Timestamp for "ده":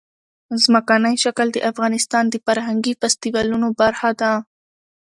4.21-4.31